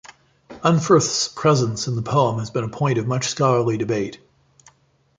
[0.63, 4.19] Unferth's presence in the poem has been a point of much scholarly debate.